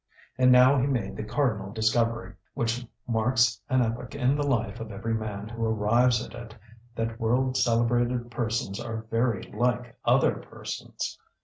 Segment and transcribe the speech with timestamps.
[0.35, 4.91] And now he made the cardinal discovery, which marks an epoch in the life of
[4.91, 6.55] every man who arrives at it,
[6.95, 11.19] that world celebrated persons are very like other persons.